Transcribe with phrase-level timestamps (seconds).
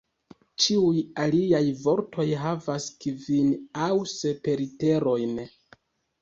[0.63, 3.53] Ĉiuj aliaj vortoj havas kvin
[3.89, 5.39] aŭ sep literojn.